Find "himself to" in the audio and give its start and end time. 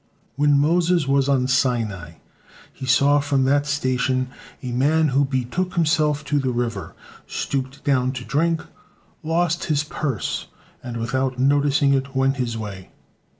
5.75-6.37